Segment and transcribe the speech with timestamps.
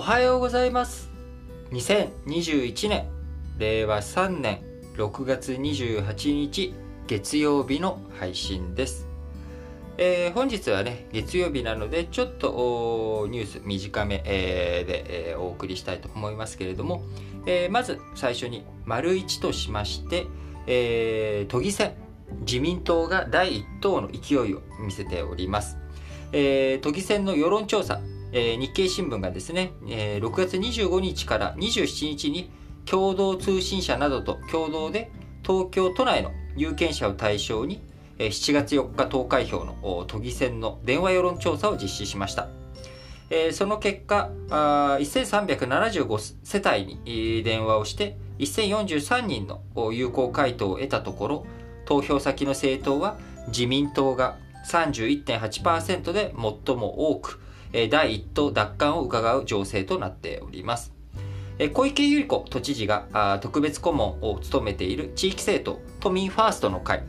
[0.00, 1.10] おはようございます。
[1.72, 3.06] 2021年
[3.58, 4.62] 令和3年
[4.96, 6.72] 6月28日
[7.06, 9.06] 月曜日の配信です、
[9.98, 12.48] えー本日はね月曜日なのでちょっと
[13.20, 17.02] おニュース短め、えーで、えーお送りしたいと思いますけれども、
[17.44, 20.26] えーまず最初に丸1としまして、
[20.66, 21.92] えー都議選
[22.46, 25.76] 自民党が第一党の勢いを見せております、
[26.32, 28.00] えー都議選の世論調査
[28.32, 32.50] えー日経新聞がですね、えー6月25日から27日に
[32.86, 35.10] 共同通信社などと共同で
[35.42, 37.80] 東京都内の有権者を対象に
[38.18, 42.48] えー7月4日投開票の都議選の電話世論調査を実施しました。
[43.30, 51.46] えーその結果、あ1375世帯に電話をして1043人の有効回答を得たところ、
[51.84, 54.36] 投票先の政党は自民党が
[54.66, 56.34] 31.8%で
[56.66, 57.40] 最も多く、
[57.72, 60.92] 第一党奪還を伺う情勢となっております。
[61.74, 67.02] 小池百合子都知事が特別顧問を務めている地域政党都民ファーストの会、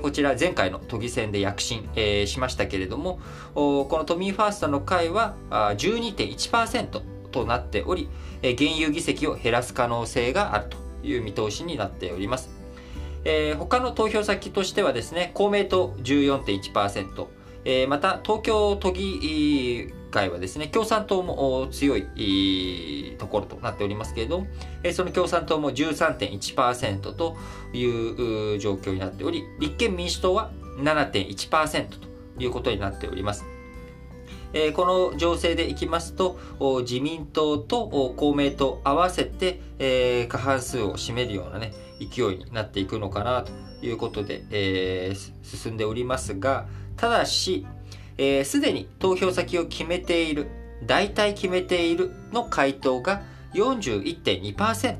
[0.00, 1.88] こちら前回の都議選で躍進、
[2.26, 3.18] しましたけれども
[3.54, 8.08] この都民ファーストの会は12.1%となっており、
[8.40, 12.50] 現有議席を減らす可能性があるという見通しになっております。
[13.58, 17.26] 他の投票先としてはですね公明党14.1%、
[17.70, 24.46] えまた東京都議会はですね共産党も強いところとなっておりますけれども、
[24.82, 27.36] えその共産党も13.1%と
[27.74, 27.84] い
[28.54, 33.44] う状況になっており立憲民主党は7.1%ということになっております。
[34.54, 36.38] えこの情勢でいきますと
[36.80, 43.52] 自民党と公明党合わせて、え過半数を占めるようなね勢いになっていくのかなと
[43.84, 47.66] いうことで、えー進んでおりますがただし
[48.16, 50.48] すで、ーに投票先を決めている
[50.86, 53.22] 大体決めているの回答が
[53.54, 54.96] 41.2%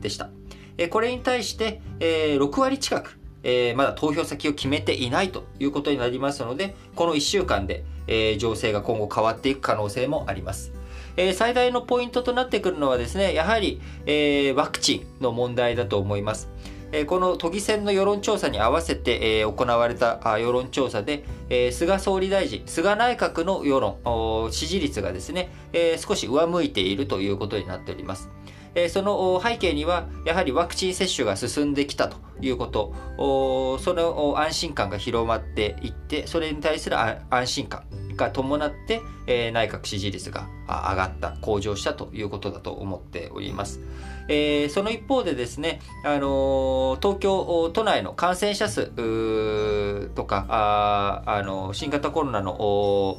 [0.00, 0.30] でした、
[0.78, 10.72] えーこれに対して、えー6割近くえーまだ投票先を決めていないということになりますので、この1週間で、えー情勢が今後変わっていく可能性もあります。
[11.16, 16.48] えー最大のポイントとなってくるのはですね、やはり、えーワクチンの問題だと思います。
[16.92, 28.30] えーこの都議選の世論調査に合わせて、えー行われたあ世論調査で、えー菅総理大臣、菅内閣の世論、支持率がですね、えー少し上向いているということになっております。
[28.88, 37.84] その背景には、やはりワクチン接種が進んできたということ、その安心感が広まっていって、それに対する安心感
[38.16, 39.00] が伴って、
[39.52, 43.80] 内閣支持率が上がった、向上したということだと思っております。
[44.70, 48.86] その一方でですね、東京都内の感染者数
[50.14, 51.24] とか、
[51.72, 53.18] 新型コロナの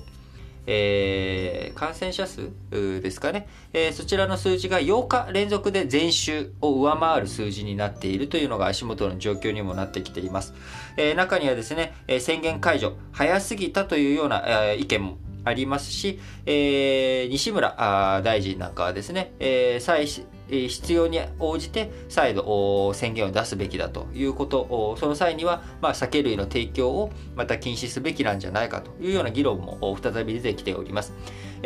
[0.68, 10.54] えー感染者数ですかね、えーそちらの数字が8日連続で前週を上回る数字になっているというのが足元の状況にもなってきています。
[10.98, 31.14] えー中にはですね、え宣言解除早すぎたというような、え意見もありますし、えー西村大臣なんかはですね、えー再必要に応じて再度宣言を出すべきだということその際には、まあ、酒類の提供をまた禁止すべきなんじゃないかというような議論も再び出てきております。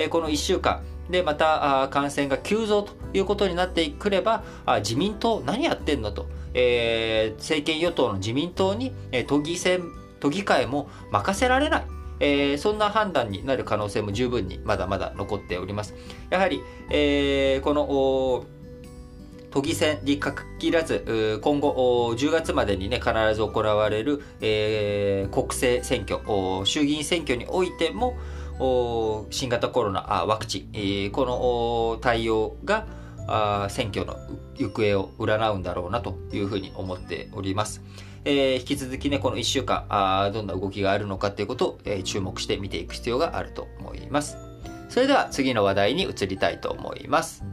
[0.10, 4.44] この1週間でまた感染が急増ということになってくれば
[4.80, 8.94] 自民党何やってんのと、えー政権与党の自民党に、
[9.28, 9.84] 都議選
[10.20, 15.96] 都議会も任せられないえーそんな判断になる可能性も十分にまだまだ残っております。
[16.30, 18.46] やはり、えーこの
[19.52, 26.20] 都議選に限らず、今後10月までにね、必ず行われる、えー国政選挙、
[26.66, 28.18] 衆議院選挙においても、
[28.60, 31.36] お新型コロナあワクチン、えこの
[31.92, 32.86] お対応が
[33.28, 34.18] あ選挙の
[34.56, 37.82] 行方を占うんだろうなというふうに思っております。
[38.24, 44.38] えー引き続きね、この1週間あどんな動きがあるのかということを、えー注目して見ていく必要があると思います。
[44.90, 47.44] それでは次の話題に移りたいと思います。